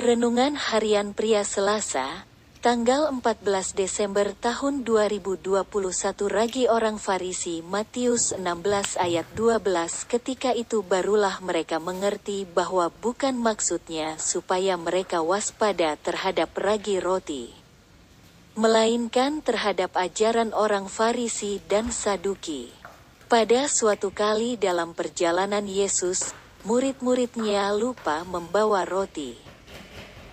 [0.00, 2.24] Renungan Harian Pria Selasa,
[2.64, 5.60] tanggal 14 Desember tahun 2021
[6.24, 9.60] Ragi orang Farisi Matius 16 ayat 12
[10.08, 17.52] Ketika itu barulah mereka mengerti bahwa bukan maksudnya supaya mereka waspada terhadap ragi roti.
[18.56, 22.72] Melainkan terhadap ajaran orang Farisi dan Saduki.
[23.28, 26.32] Pada suatu kali dalam perjalanan Yesus,
[26.64, 29.49] murid-muridnya lupa membawa roti.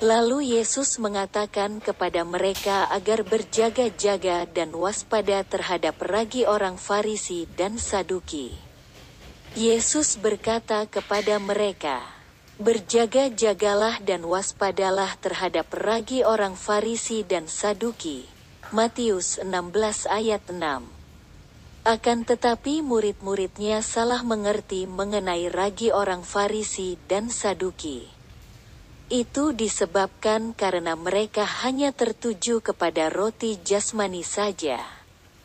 [0.00, 8.56] Lalu Yesus mengatakan kepada mereka agar berjaga-jaga dan waspada terhadap ragi orang Farisi dan Saduki.
[9.52, 12.00] Yesus berkata kepada mereka,
[12.56, 18.24] "Berjaga-jagalah dan waspadalah terhadap ragi orang Farisi dan Saduki."
[18.72, 20.88] Matius 16 ayat 6
[21.84, 28.19] akan tetapi murid-muridnya salah mengerti mengenai ragi orang Farisi dan Saduki.
[29.10, 34.78] Itu disebabkan karena mereka hanya tertuju kepada roti jasmani saja.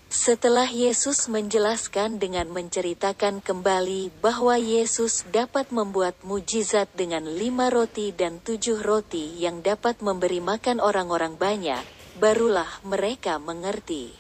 [0.06, 8.38] Setelah Yesus menjelaskan dengan menceritakan kembali bahwa Yesus dapat membuat mujizat dengan lima roti dan
[8.38, 11.82] tujuh roti yang dapat memberi makan orang-orang banyak,
[12.22, 14.14] barulah mereka mengerti.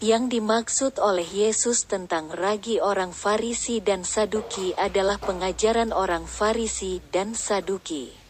[0.00, 7.36] Yang dimaksud oleh Yesus tentang ragi orang Farisi dan Saduki adalah pengajaran orang Farisi dan
[7.36, 8.27] Saduki.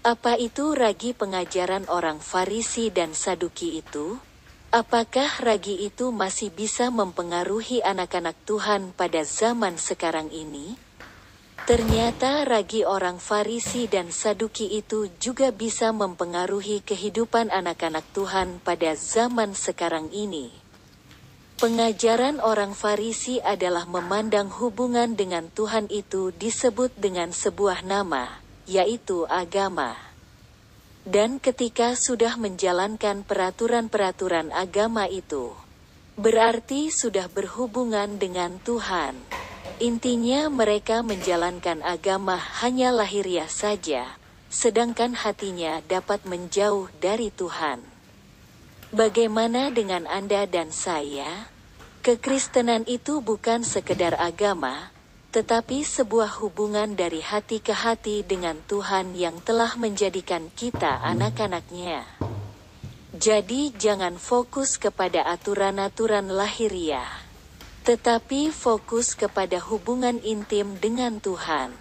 [0.00, 4.16] Apa itu ragi pengajaran orang Farisi dan Saduki itu?
[4.72, 10.80] Apakah ragi itu masih bisa mempengaruhi anak-anak Tuhan pada zaman sekarang ini?
[11.68, 19.52] Ternyata ragi orang Farisi dan Saduki itu juga bisa mempengaruhi kehidupan anak-anak Tuhan pada zaman
[19.52, 20.48] sekarang ini.
[21.60, 28.40] Pengajaran orang Farisi adalah memandang hubungan dengan Tuhan itu disebut dengan sebuah nama,
[28.70, 29.98] yaitu agama.
[31.02, 35.50] Dan ketika sudah menjalankan peraturan-peraturan agama itu,
[36.14, 39.18] berarti sudah berhubungan dengan Tuhan.
[39.82, 44.06] Intinya mereka menjalankan agama hanya lahiriah saja,
[44.52, 47.82] sedangkan hatinya dapat menjauh dari Tuhan.
[48.94, 51.48] Bagaimana dengan Anda dan saya?
[52.04, 54.92] Kekristenan itu bukan sekedar agama,
[55.30, 62.02] tetapi sebuah hubungan dari hati ke hati dengan Tuhan yang telah menjadikan kita anak-anaknya.
[63.14, 67.10] Jadi jangan fokus kepada aturan-aturan lahiriah,
[67.86, 71.74] tetapi fokus kepada hubungan intim dengan Tuhan.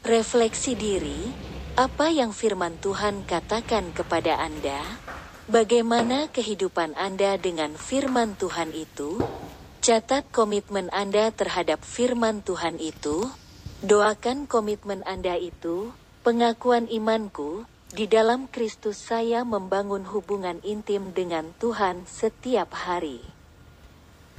[0.00, 1.32] Refleksi diri,
[1.76, 4.80] apa yang firman Tuhan katakan kepada Anda?
[5.46, 9.20] Bagaimana kehidupan Anda dengan firman Tuhan itu?
[9.86, 13.30] Catat komitmen Anda terhadap firman Tuhan itu.
[13.86, 15.94] Doakan komitmen Anda itu,
[16.26, 23.22] pengakuan imanku, di dalam Kristus saya membangun hubungan intim dengan Tuhan setiap hari.